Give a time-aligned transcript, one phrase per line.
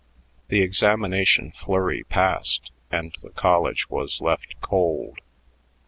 [0.47, 5.19] The examination flurry passed, and the college was left cold.